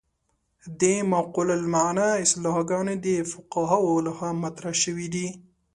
[0.79, 0.81] د
[1.11, 5.27] معقولة المعنی اصطلاحګانې د فقهاوو له خوا مطرح شوې دي.